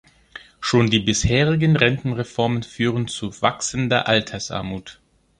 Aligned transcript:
Schon 0.59 0.89
die 0.89 0.97
bisherigen 0.97 1.75
Rentenreformen 1.77 2.63
führen 2.63 3.07
zu 3.07 3.39
wachsender 3.43 4.07
Altersarmut. 4.07 4.99